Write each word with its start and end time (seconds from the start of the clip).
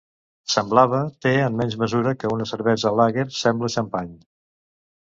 Semblava 0.53 1.01
te 1.25 1.33
en 1.43 1.59
menys 1.61 1.77
mesura 1.85 2.15
que 2.23 2.33
una 2.39 2.49
cervesa 2.55 2.95
Lager 3.03 3.29
sembla 3.45 3.75
xampany. 3.79 4.13